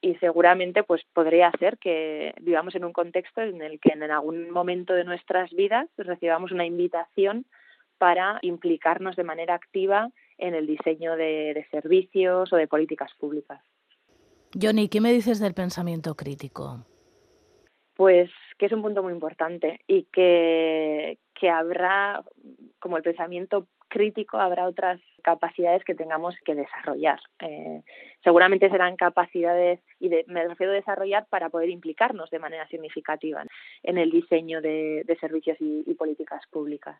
y 0.02 0.16
seguramente 0.16 0.82
pues 0.82 1.00
podría 1.14 1.48
hacer 1.48 1.78
que 1.78 2.34
vivamos 2.40 2.74
en 2.74 2.84
un 2.84 2.92
contexto 2.92 3.40
en 3.40 3.62
el 3.62 3.80
que 3.80 3.92
en 3.94 4.02
algún 4.02 4.50
momento 4.50 4.92
de 4.92 5.04
nuestras 5.04 5.50
vidas 5.52 5.88
recibamos 5.96 6.50
una 6.50 6.66
invitación 6.66 7.46
para 7.98 8.40
implicarnos 8.42 9.14
de 9.14 9.22
manera 9.22 9.54
activa 9.54 10.10
en 10.36 10.56
el 10.56 10.66
diseño 10.66 11.16
de, 11.16 11.64
servicios 11.70 12.52
o 12.52 12.56
de 12.56 12.66
políticas 12.66 13.12
públicas. 13.16 13.62
Johnny, 14.60 14.88
¿qué 14.88 15.00
me 15.00 15.12
dices 15.12 15.38
del 15.38 15.54
pensamiento 15.54 16.16
crítico? 16.16 16.84
Pues 17.94 18.28
que 18.58 18.66
es 18.66 18.72
un 18.72 18.82
punto 18.82 19.04
muy 19.04 19.12
importante 19.12 19.80
y 19.86 20.08
que, 20.12 21.18
que 21.32 21.48
habrá, 21.48 22.24
como 22.80 22.96
el 22.96 23.04
pensamiento 23.04 23.68
crítico 23.92 24.38
habrá 24.38 24.66
otras 24.66 24.98
capacidades 25.22 25.84
que 25.84 25.94
tengamos 25.94 26.34
que 26.46 26.54
desarrollar. 26.54 27.20
Eh, 27.40 27.82
seguramente 28.24 28.70
serán 28.70 28.96
capacidades, 28.96 29.80
y 30.00 30.08
me 30.28 30.48
refiero 30.48 30.72
a 30.72 30.76
desarrollar 30.76 31.26
para 31.28 31.50
poder 31.50 31.68
implicarnos 31.68 32.30
de 32.30 32.38
manera 32.38 32.66
significativa 32.68 33.44
en 33.82 33.98
el 33.98 34.10
diseño 34.10 34.62
de, 34.62 35.04
servicios 35.20 35.58
y, 35.60 35.94
políticas 35.94 36.42
públicas. 36.50 36.98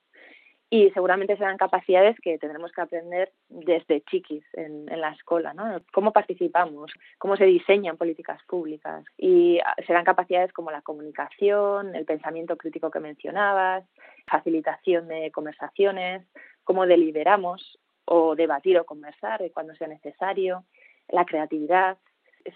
Y 0.69 0.91
seguramente 0.91 1.37
serán 1.37 1.57
capacidades 1.57 2.17
que 2.23 2.39
tendremos 2.39 2.73
que 2.73 2.81
aprender 2.83 3.33
desde 3.49 4.03
chiquis 4.03 4.45
en, 4.53 4.87
la 4.87 5.11
escuela, 5.11 5.53
¿no? 5.55 5.81
Cómo 5.93 6.13
participamos, 6.13 6.93
cómo 7.19 7.37
se 7.37 7.45
diseñan 7.45 7.97
políticas 7.97 8.41
públicas. 8.47 9.05
Y 9.19 9.61
serán 9.87 10.05
capacidades 10.05 10.53
como 10.53 10.71
la 10.71 10.83
comunicación, 10.83 11.95
el 11.95 12.05
pensamiento 12.05 12.57
crítico 12.57 12.91
que 12.91 13.01
mencionabas, 13.01 13.85
facilitación 14.27 15.09
de 15.09 15.31
conversaciones, 15.31 16.23
cómo 16.65 16.87
deliberamos 16.87 17.79
o 18.05 18.35
debatir 18.35 18.79
o 18.79 18.85
conversar 18.85 19.43
cuando 19.53 19.75
sea 19.75 19.89
necesario, 19.89 20.65
la 21.09 21.25
creatividad, 21.25 21.99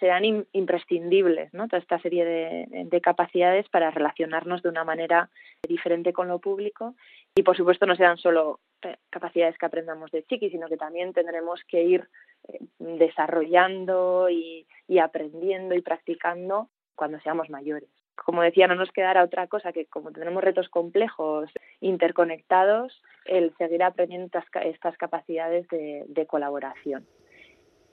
serán 0.00 0.24
imprescindibles 0.52 1.50
toda 1.52 1.78
esta 1.78 2.00
serie 2.00 2.24
de, 2.24 3.00
capacidades 3.00 3.68
para 3.68 3.90
relacionarnos 3.90 4.62
de 4.62 4.68
una 4.68 4.82
manera 4.82 5.30
diferente 5.68 6.12
con 6.12 6.26
lo 6.26 6.40
público 6.40 6.96
y 7.36 7.42
por 7.42 7.56
supuesto 7.56 7.86
no 7.86 7.94
serán 7.94 8.16
solo 8.16 8.58
eh, 8.82 8.96
capacidades 9.10 9.56
que 9.58 9.66
aprendamos 9.66 10.10
de 10.10 10.24
chiqui, 10.24 10.50
sino 10.50 10.68
que 10.68 10.76
también 10.76 11.12
tendremos 11.12 11.62
que 11.68 11.84
ir 11.84 12.08
eh, 12.48 12.58
desarrollando 12.78 14.28
y 14.28 14.66
aprendiendo 14.98 15.74
y 15.74 15.82
practicando 15.82 16.68
cuando 16.96 17.20
seamos 17.20 17.48
mayores 17.48 17.90
como 18.16 18.42
decía, 18.42 18.66
no 18.66 18.74
nos 18.74 18.90
quedará 18.90 19.22
otra 19.22 19.46
cosa 19.46 19.72
que 19.72 19.86
como 19.86 20.10
tenemos 20.10 20.42
retos 20.42 20.68
complejos, 20.68 21.50
interconectados, 21.80 23.02
el 23.24 23.54
seguir 23.56 23.82
aprendiendo 23.82 24.30
estas, 24.62 24.96
capacidades 24.96 25.66
de, 25.68 26.26
colaboración. 26.26 27.06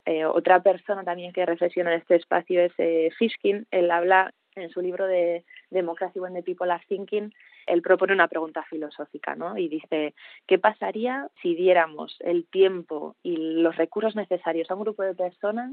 Eh, 0.06 0.26
otra 0.26 0.62
persona 0.62 1.04
también 1.04 1.32
que 1.32 1.46
reflexiona 1.46 1.94
en 1.94 2.00
este 2.02 2.16
espacio 2.16 2.62
es 2.62 2.74
eh, 2.78 3.10
Fishkin. 3.18 3.68
Él 3.72 3.90
habla 3.90 4.34
en 4.56 4.70
su 4.70 4.82
libro 4.82 5.08
de 5.08 5.44
Democracy 5.70 6.20
when 6.20 6.34
the 6.34 6.44
People 6.44 6.72
are 6.72 6.84
Thinking, 6.88 7.34
él 7.66 7.82
propone 7.82 8.14
una 8.14 8.28
pregunta 8.28 8.64
filosófica, 8.70 9.36
¿no? 9.36 9.58
Y 9.58 9.68
dice, 9.68 10.14
¿qué 10.48 10.60
pasaría 10.60 11.28
si 11.42 11.56
diéramos 11.56 12.18
el 12.20 12.46
tiempo 12.48 13.16
y 13.24 13.38
los 13.38 13.76
recursos 13.76 14.16
necesarios 14.16 14.70
a 14.70 14.76
un 14.76 14.82
grupo 14.82 15.04
de 15.04 15.16
personas 15.16 15.72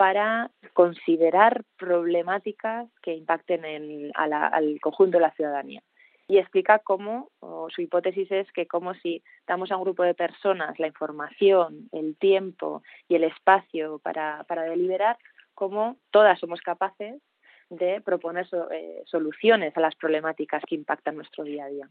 para 0.00 0.50
considerar 0.72 1.62
problemáticas 1.76 2.88
que 3.02 3.12
impacten 3.12 3.66
en, 3.66 4.10
al 4.14 4.80
conjunto 4.80 5.18
de 5.18 5.22
la 5.24 5.32
ciudadanía. 5.32 5.82
Y 6.26 6.38
explica 6.38 6.78
cómo, 6.78 7.28
su 7.68 7.82
hipótesis 7.82 8.32
es 8.32 8.50
que 8.52 8.66
como 8.66 8.94
si 8.94 9.22
damos 9.46 9.70
a 9.70 9.76
un 9.76 9.84
grupo 9.84 10.02
de 10.02 10.14
personas 10.14 10.78
la 10.78 10.86
información, 10.86 11.90
el 11.92 12.16
tiempo 12.16 12.82
y 13.08 13.16
el 13.16 13.24
espacio 13.24 13.98
para, 13.98 14.44
para 14.44 14.62
deliberar, 14.62 15.18
cómo 15.52 15.98
todas 16.10 16.40
somos 16.40 16.62
capaces 16.62 17.20
de 17.68 18.00
proponer 18.00 18.48
eh, 18.72 19.02
soluciones 19.04 19.76
a 19.76 19.80
las 19.80 19.96
problemáticas 19.96 20.62
que 20.66 20.76
impactan 20.76 21.16
nuestro 21.16 21.44
día 21.44 21.66
a 21.66 21.68
día. 21.68 21.90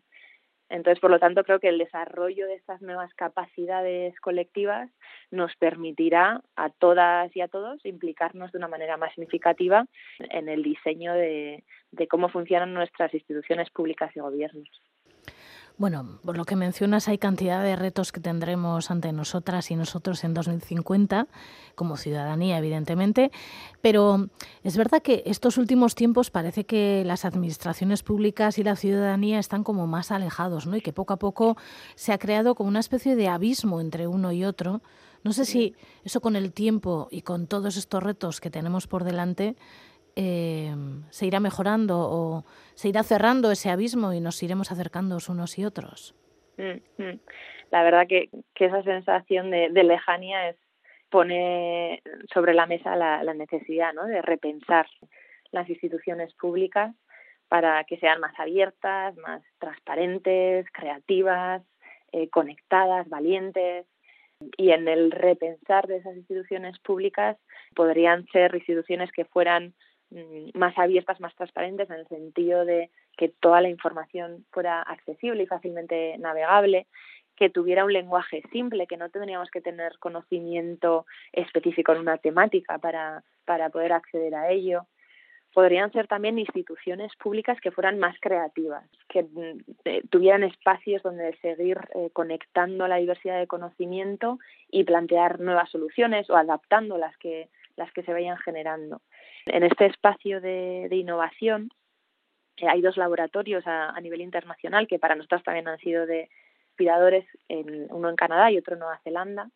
Entonces, 0.70 1.00
por 1.00 1.12
lo 1.12 1.20
tanto, 1.20 1.44
creo 1.44 1.60
que 1.60 1.70
el 1.70 1.80
desarrollo 1.80 2.46
de 2.48 2.54
estas 2.56 2.82
nuevas 2.82 3.14
capacidades 3.16 4.20
colectivas 4.20 4.90
nos 5.32 5.56
permitirá 5.56 6.42
a 6.56 6.70
todas 6.70 7.36
y 7.36 7.42
a 7.42 7.48
todos 7.48 7.84
implicarnos 7.86 8.52
de 8.52 8.60
una 8.60 8.68
manera 8.68 8.98
más 8.98 9.14
significativa 9.14 9.86
en 10.20 10.48
el 10.48 10.64
diseño 10.64 11.14
de 11.14 11.64
cómo 12.10 12.30
funcionan 12.30 12.74
nuestras 12.74 13.14
instituciones 13.14 13.70
públicas 13.72 14.16
y 14.16 14.20
gobiernos. 14.20 14.70
Bueno, 15.80 16.20
por 16.26 16.36
lo 16.36 16.44
que 16.44 16.58
mencionas, 16.58 17.08
hay 17.08 17.18
cantidad 17.18 17.64
de 17.64 17.78
retos 17.78 18.12
que 18.12 18.20
tendremos 18.20 18.92
ante 18.92 19.14
nosotras 19.14 19.72
y 19.72 19.78
nosotros 19.78 20.26
en 20.26 20.34
2050, 20.34 21.28
como 21.74 21.96
ciudadanía, 21.96 22.58
evidentemente, 22.58 23.32
pero 23.80 24.28
es 24.66 24.76
verdad 24.76 25.02
que 25.02 25.24
estos 25.26 25.58
últimos 25.58 25.96
tiempos 25.96 26.32
parece 26.32 26.66
que 26.66 27.04
las 27.06 27.24
administraciones 27.24 28.04
públicas 28.04 28.58
y 28.58 28.64
la 28.64 28.76
ciudadanía 28.76 29.40
están 29.40 29.64
como 29.64 29.88
más 29.88 30.12
alejados, 30.12 30.68
¿no? 30.68 30.76
Y 30.76 30.82
que 30.82 30.92
poco 30.92 31.14
a 31.14 31.18
poco 31.18 31.56
se 31.96 32.12
ha 32.12 32.18
creado 32.18 32.56
como 32.56 32.68
una 32.68 32.82
especie 32.82 33.16
de 33.16 33.30
abismo 33.30 33.80
entre 33.80 34.06
uno 34.06 34.34
y 34.34 34.44
otro. 34.44 34.82
No 35.24 35.32
sé 35.32 35.46
si 35.46 35.76
eso 36.04 36.20
con 36.20 36.36
el 36.36 36.52
tiempo 36.52 37.08
y 37.10 37.22
con 37.22 37.48
todos 37.48 37.78
estos 37.78 38.04
retos 38.04 38.42
que 38.42 38.50
tenemos 38.50 38.86
por 38.88 39.06
delante 39.06 39.56
eh, 40.22 40.76
se 41.12 41.26
irá 41.26 41.40
mejorando 41.40 41.98
o 41.98 42.44
se 42.74 42.90
irá 42.90 43.04
cerrando 43.04 43.52
ese 43.52 43.70
abismo 43.70 44.12
y 44.12 44.20
nos 44.20 44.44
iremos 44.44 44.70
acercando 44.70 45.18
unos 45.30 45.58
y 45.58 45.64
otros. 45.64 46.14
Mm, 46.58 47.02
mm. 47.02 47.20
La 47.72 47.84
verdad 47.84 48.06
que, 48.06 48.30
esa 48.56 48.84
sensación 48.84 49.50
de, 49.50 49.70
lejanía 49.70 50.50
es 50.50 50.58
pone 51.10 52.04
sobre 52.34 52.54
la 52.54 52.66
mesa 52.66 52.98
la, 52.98 53.34
necesidad 53.34 53.94
de 53.94 54.22
repensar 54.22 54.88
las 55.52 55.70
instituciones 55.70 56.34
públicas 56.34 56.94
para 57.48 57.84
que 57.86 57.98
sean 57.98 58.20
más 58.20 58.38
abiertas, 58.38 59.16
más 59.18 59.42
transparentes, 59.58 60.68
creativas, 60.74 61.64
eh, 62.12 62.30
conectadas, 62.30 63.08
valientes. 63.08 63.88
Y 64.58 64.72
en 64.72 64.88
el 64.88 65.12
repensar 65.12 65.88
de 65.88 65.98
esas 65.98 66.16
instituciones 66.16 66.78
públicas 66.80 67.38
podrían 67.74 68.26
ser 68.28 68.54
instituciones 68.54 69.12
que 69.12 69.26
fueran 69.26 69.74
más 70.54 70.78
abiertas, 70.78 71.20
más 71.20 71.36
transparentes, 71.36 71.90
en 71.90 71.98
el 71.98 72.08
sentido 72.08 72.66
de 72.66 72.90
que 73.18 73.30
toda 73.30 73.62
la 73.62 73.70
información 73.70 74.46
fuera 74.52 74.82
accesible 74.82 75.44
y 75.44 75.48
fácilmente 75.48 76.18
navegable, 76.18 76.88
que 77.40 77.50
tuviera 77.50 77.86
un 77.86 77.94
lenguaje 77.94 78.44
simple, 78.52 78.86
que 78.86 78.98
no 78.98 79.10
tendríamos 79.10 79.50
que 79.50 79.62
tener 79.62 79.98
conocimiento 80.00 81.06
específico 81.32 81.94
en 81.94 82.00
una 82.00 82.18
temática 82.18 82.78
para, 82.80 83.24
para 83.46 83.70
poder 83.70 83.94
acceder 83.94 84.36
a 84.36 84.50
ello. 84.52 84.88
Podrían 85.54 85.92
ser 85.92 86.08
también 86.08 86.38
instituciones 86.38 87.16
públicas 87.16 87.58
que 87.62 87.72
fueran 87.72 87.98
más 87.98 88.16
creativas, 88.20 88.84
que 89.08 89.24
mm, 89.24 89.58
eh, 89.86 90.02
tuvieran 90.10 90.44
espacios 90.44 91.02
donde 91.02 91.36
seguir 91.38 91.80
eh, 91.96 92.10
conectando 92.12 92.88
la 92.88 92.98
diversidad 92.98 93.40
de 93.40 93.48
conocimiento 93.48 94.38
y 94.70 94.84
plantear 94.84 95.40
nuevas 95.40 95.70
soluciones 95.70 96.30
o 96.30 96.36
adaptando 96.36 96.98
las 96.98 97.16
que, 97.18 97.48
las 97.78 97.92
que 97.94 98.04
se 98.04 98.12
vayan 98.12 98.38
generando. 98.38 99.02
En 99.52 99.64
este 99.64 99.86
espacio 99.86 100.42
de, 100.42 100.88
innovación 100.92 101.70
eh, 102.58 102.68
hay 102.68 102.82
dos 102.82 102.98
laboratorios 102.98 103.66
a, 103.66 104.00
nivel 104.02 104.22
internacional 104.22 104.88
que 104.88 105.00
para 105.00 105.16
nosotros 105.16 105.44
también 105.44 105.68
han 105.68 105.80
sido 105.80 106.06
de 106.06 106.30
inspiradores, 106.70 107.26
uno 107.90 108.10
en 108.10 108.16
Canadá 108.16 108.52
y 108.52 108.58
otro 108.58 108.74
en 108.76 108.80
Nueva 108.80 109.02
Zelanda. 109.04 109.50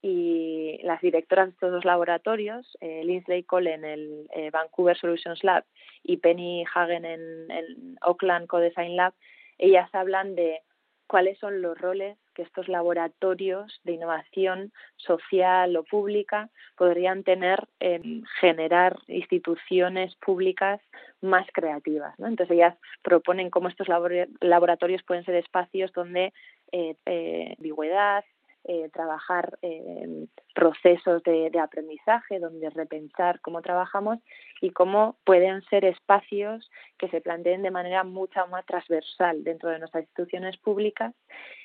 Y 0.00 0.78
las 0.84 1.00
directoras 1.00 1.46
de 1.46 1.52
estos 1.52 1.72
dos 1.72 1.84
laboratorios, 1.84 2.76
eh, 2.80 3.02
Lindsay 3.04 3.42
Cole 3.42 3.74
en 3.74 3.84
el 3.84 4.28
eh, 4.32 4.50
Vancouver 4.50 4.96
Solutions 4.96 5.42
Lab 5.42 5.64
y 6.04 6.18
Penny 6.18 6.64
Hagen 6.72 7.04
en 7.04 7.50
el 7.50 7.96
Oakland 8.02 8.46
Co-Design 8.46 8.94
Lab, 8.94 9.14
ellas 9.56 9.88
hablan 9.92 10.36
de 10.36 10.60
cuáles 11.08 11.38
son 11.38 11.62
los 11.62 11.76
roles 11.78 12.16
que 12.38 12.44
estos 12.44 12.68
laboratorios 12.68 13.80
de 13.82 13.94
innovación 13.94 14.72
social 14.96 15.76
o 15.76 15.82
pública 15.82 16.50
podrían 16.76 17.24
tener 17.24 17.66
en 17.80 18.24
generar 18.40 18.96
instituciones 19.08 20.14
públicas 20.24 20.80
más 21.20 21.48
creativas. 21.52 22.14
Entonces 22.20 22.52
ellas 22.52 22.76
proponen 23.02 23.50
cómo 23.50 23.66
estos 23.68 23.88
laboratorios 23.88 25.02
pueden 25.02 25.24
ser 25.24 25.34
espacios 25.34 25.92
donde 25.92 26.32
eh, 26.70 26.94
eh, 27.06 27.56
ambigüedad, 27.58 28.24
eh, 28.70 28.88
trabajar 28.92 29.58
en 29.62 30.28
procesos 30.54 31.22
de, 31.24 31.50
aprendizaje, 31.58 32.38
donde 32.38 32.70
repensar 32.70 33.40
cómo 33.40 33.62
trabajamos 33.62 34.18
y 34.60 34.70
cómo 34.70 35.16
pueden 35.24 35.62
ser 35.70 35.84
espacios 35.84 36.70
que 36.98 37.08
se 37.08 37.20
planteen 37.20 37.62
de 37.62 37.70
manera 37.70 38.04
mucho 38.04 38.46
más 38.48 38.64
transversal 38.66 39.42
dentro 39.42 39.70
de 39.70 39.80
nuestras 39.80 40.04
instituciones 40.04 40.56
públicas 40.58 41.14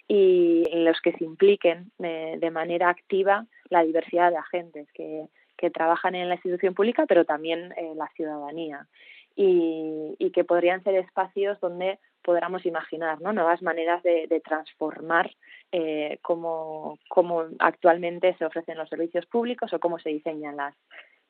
y 0.07 0.63
en 0.71 0.85
los 0.85 0.99
que 1.01 1.13
se 1.13 1.23
impliquen 1.23 1.91
de, 1.97 2.51
manera 2.51 2.89
activa 2.89 3.45
la 3.69 3.83
diversidad 3.83 4.31
de 4.31 4.37
agentes 4.37 4.87
que, 4.93 5.27
trabajan 5.73 6.13
en 6.13 6.27
la 6.27 6.35
institución 6.35 6.73
pública, 6.73 7.05
pero 7.07 7.23
también 7.23 7.73
en 7.77 7.97
la 7.97 8.09
ciudadanía. 8.17 8.85
Y, 9.33 10.13
y, 10.19 10.31
que 10.31 10.43
podrían 10.43 10.83
ser 10.83 10.95
espacios 10.95 11.57
donde 11.61 11.99
podamos 12.23 12.65
imaginar 12.65 13.21
¿no? 13.21 13.33
nuevas 13.33 13.61
maneras 13.61 14.01
de, 14.01 14.41
transformar 14.43 15.29
eh, 15.71 16.17
cómo, 16.21 16.97
actualmente 17.59 18.35
se 18.37 18.45
ofrecen 18.45 18.77
los 18.77 18.89
servicios 18.89 19.25
públicos 19.25 19.71
o 19.73 19.79
cómo 19.79 19.99
se 19.99 20.09
diseñan 20.09 20.57
las, 20.57 20.75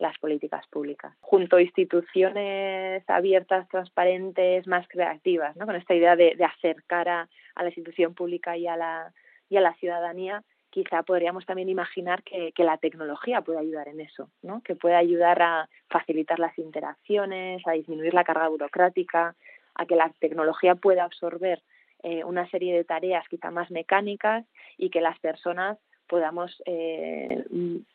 las 0.03 0.19
políticas 0.19 0.67
públicas. 0.67 1.15
Junto 1.21 1.55
a 1.55 1.61
instituciones 1.61 3.09
abiertas, 3.09 3.67
transparentes, 3.69 4.67
más 4.67 4.85
creativas, 4.89 5.55
¿no? 5.55 5.65
con 5.65 5.75
esta 5.75 5.95
idea 5.95 6.15
de, 6.15 6.37
acercar 6.43 7.07
a, 7.07 7.29
la 7.55 7.65
institución 7.65 8.13
pública 8.13 8.57
y 8.57 8.67
a 8.67 8.75
la, 8.75 9.13
y 9.49 9.55
a 9.57 9.61
la 9.61 9.73
ciudadanía, 9.75 10.43
quizá 10.69 11.03
podríamos 11.03 11.45
también 11.45 11.69
imaginar 11.69 12.21
que, 12.23 12.51
la 12.57 12.77
tecnología 12.77 13.41
puede 13.41 13.59
ayudar 13.59 13.87
en 13.87 14.01
eso, 14.01 14.29
¿no? 14.41 14.61
que 14.61 14.75
puede 14.75 14.95
ayudar 14.95 15.41
a 15.41 15.69
facilitar 15.89 16.37
las 16.37 16.57
interacciones, 16.59 17.65
a 17.65 17.71
disminuir 17.71 18.13
la 18.13 18.25
carga 18.25 18.49
burocrática, 18.49 19.35
a 19.75 19.85
que 19.85 19.95
la 19.95 20.11
tecnología 20.19 20.75
pueda 20.75 21.05
absorber 21.05 21.61
eh, 22.03 22.25
una 22.25 22.49
serie 22.49 22.75
de 22.75 22.83
tareas 22.83 23.25
quizá 23.29 23.51
más 23.51 23.71
mecánicas 23.71 24.45
y 24.77 24.89
que 24.89 24.99
las 24.99 25.17
personas 25.19 25.77
podamos 26.07 26.61
eh, 26.65 27.43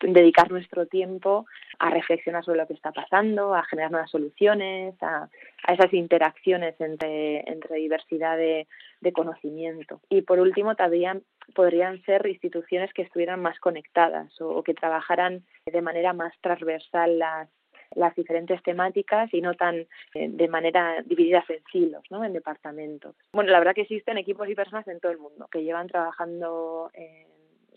dedicar 0.00 0.50
nuestro 0.50 0.86
tiempo 0.86 1.46
a 1.78 1.90
reflexionar 1.90 2.44
sobre 2.44 2.58
lo 2.58 2.66
que 2.66 2.74
está 2.74 2.92
pasando, 2.92 3.54
a 3.54 3.64
generar 3.64 3.90
nuevas 3.90 4.10
soluciones, 4.10 4.94
a, 5.02 5.28
esas 5.68 5.92
interacciones 5.92 6.80
entre, 6.80 7.48
entre 7.50 7.76
diversidad 7.76 8.36
de, 8.36 8.66
conocimiento. 9.14 10.00
Y 10.10 10.22
por 10.22 10.38
último, 10.38 10.74
también 10.74 11.22
podrían 11.54 12.02
ser 12.02 12.26
instituciones 12.26 12.92
que 12.92 13.02
estuvieran 13.02 13.40
más 13.40 13.58
conectadas 13.58 14.38
o 14.40 14.62
que 14.62 14.74
trabajaran 14.74 15.44
de 15.64 15.80
manera 15.80 16.12
más 16.12 16.34
transversal 16.42 17.18
las, 17.18 17.48
las 17.94 18.14
diferentes 18.14 18.62
temáticas 18.62 19.32
y 19.32 19.40
no 19.40 19.54
tan 19.54 19.86
eh, 20.14 20.28
de 20.28 20.48
manera 20.48 21.02
divididas 21.06 21.48
en 21.48 21.62
silos, 21.72 22.02
¿no? 22.10 22.24
en 22.24 22.32
departamentos. 22.32 23.16
Bueno, 23.32 23.50
la 23.50 23.58
verdad 23.58 23.74
que 23.74 23.82
existen 23.82 24.18
equipos 24.18 24.48
y 24.48 24.54
personas 24.54 24.86
en 24.88 25.00
todo 25.00 25.12
el 25.12 25.18
mundo 25.18 25.48
que 25.50 25.62
llevan 25.62 25.88
trabajando 25.88 26.90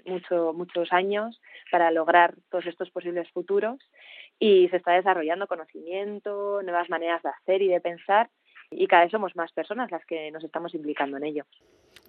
mucho, 0.06 0.54
muchos 0.54 0.92
años 0.92 1.40
para 1.72 1.92
lograr 1.92 2.36
todos 2.50 2.66
estos 2.66 2.90
posibles 2.92 3.30
futuros 3.32 3.80
y 4.40 4.68
se 4.70 4.78
está 4.78 4.94
desarrollando 4.94 5.48
conocimiento, 5.48 6.62
nuevas 6.64 6.90
maneras 6.90 7.22
de 7.24 7.30
hacer 7.30 7.62
y 7.62 7.68
de 7.68 7.82
pensar 7.82 8.30
y 8.72 8.88
cada 8.88 9.04
vez 9.04 9.12
somos 9.12 9.36
más 9.36 9.52
personas 9.52 9.92
las 9.92 10.06
que 10.06 10.32
nos 10.32 10.44
estamos 10.44 10.74
implicando 10.74 11.18
en 11.18 11.26
ello. 11.26 11.46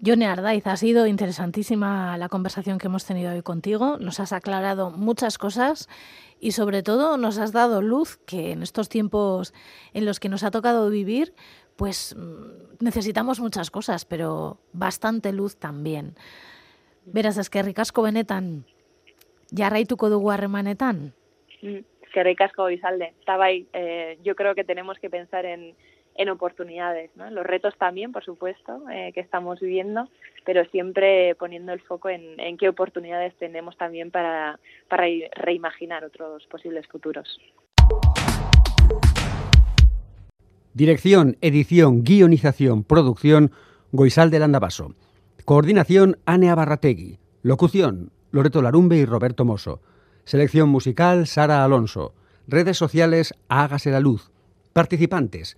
Yone 0.00 0.26
Ardaiz, 0.26 0.66
ha 0.66 0.76
sido 0.76 1.06
interesantísima 1.06 2.16
la 2.16 2.28
conversación 2.28 2.78
que 2.78 2.86
hemos 2.86 3.04
tenido 3.04 3.32
hoy 3.32 3.42
contigo. 3.42 3.98
Nos 3.98 4.20
has 4.20 4.32
aclarado 4.32 4.90
muchas 4.90 5.38
cosas 5.38 5.88
y 6.40 6.52
sobre 6.52 6.82
todo 6.82 7.16
nos 7.16 7.38
has 7.38 7.52
dado 7.52 7.82
luz 7.82 8.16
que 8.26 8.52
en 8.52 8.62
estos 8.62 8.88
tiempos 8.88 9.52
en 9.92 10.04
los 10.04 10.18
que 10.18 10.28
nos 10.28 10.44
ha 10.44 10.50
tocado 10.50 10.88
vivir, 10.88 11.34
pues 11.76 12.16
mm, 12.16 12.84
necesitamos 12.84 13.40
muchas 13.40 13.70
cosas, 13.70 14.04
pero 14.04 14.60
bastante 14.72 15.32
luz 15.32 15.56
también. 15.56 16.14
Beraz, 17.04 17.36
eskerrik 17.38 17.78
asko 17.82 18.02
benetan, 18.02 18.64
jarraituko 19.56 20.08
dugu 20.08 20.30
harremanetan? 20.30 21.10
Eskerrik 21.62 22.40
asko 22.46 22.68
izalde. 22.70 23.12
Bai, 23.26 23.66
eh, 23.72 24.18
yo 24.22 24.36
creo 24.36 24.54
que 24.54 24.64
tenemos 24.64 24.98
que 24.98 25.10
pensar 25.10 25.44
en, 25.44 25.74
en 26.14 26.28
oportunidades, 26.28 27.10
¿no? 27.16 27.30
los 27.30 27.44
retos 27.44 27.74
también, 27.76 28.12
por 28.12 28.24
supuesto, 28.24 28.82
eh, 28.90 29.10
que 29.14 29.20
estamos 29.20 29.58
viviendo, 29.60 30.08
pero 30.44 30.64
siempre 30.66 31.34
poniendo 31.34 31.72
el 31.72 31.80
foco 31.80 32.08
en, 32.08 32.38
en 32.38 32.56
qué 32.56 32.68
oportunidades 32.68 33.34
tenemos 33.36 33.76
también 33.76 34.10
para, 34.10 34.60
para 34.88 35.06
reimaginar 35.34 36.04
otros 36.04 36.46
posibles 36.46 36.86
futuros. 36.86 37.40
Dirección, 40.74 41.36
edición, 41.40 42.04
guionización, 42.04 42.84
producción, 42.84 43.50
Goizal 43.90 44.30
del 44.30 44.42
Andabaso. 44.44 44.94
Coordinación, 45.44 46.18
Anea 46.24 46.54
Barrategui. 46.54 47.18
Locución, 47.42 48.12
Loreto 48.30 48.62
Larumbe 48.62 48.96
y 48.96 49.04
Roberto 49.04 49.44
Mosso. 49.44 49.80
Selección 50.24 50.68
musical, 50.68 51.26
Sara 51.26 51.64
Alonso. 51.64 52.14
Redes 52.46 52.76
sociales, 52.76 53.34
Hágase 53.48 53.90
la 53.90 54.00
Luz. 54.00 54.30
Participantes, 54.72 55.56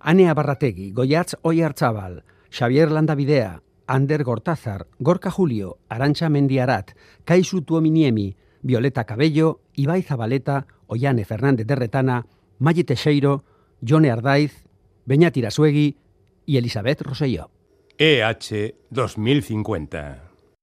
Anea 0.00 0.34
Barrategui, 0.34 0.92
Goyatz 0.92 1.36
Oyarzábal, 1.42 2.24
Xavier 2.50 2.90
Landavidea, 2.90 3.62
Ander 3.86 4.24
Gortázar, 4.24 4.86
Gorka 4.98 5.30
Julio, 5.30 5.78
Arancha 5.88 6.28
Mendiarat, 6.28 6.92
Kaisu 7.24 7.62
Tuominiemi, 7.62 8.36
Violeta 8.62 9.04
Cabello, 9.04 9.60
Ibai 9.74 10.02
Zabaleta, 10.02 10.66
Ollane 10.86 11.24
Fernández 11.24 11.66
de 11.66 11.74
Retana, 11.76 12.26
Maggi 12.58 12.84
Teixeiro, 12.84 13.44
Jone 13.86 14.10
Ardaiz, 14.10 14.64
Beñat 15.04 15.36
Irasuegui 15.36 15.96
y 16.46 16.56
Elizabeth 16.56 17.02
Rosselló. 17.02 17.50
EH 18.02 18.72
2050 18.88 20.29